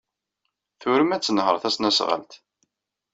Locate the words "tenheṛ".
1.23-1.55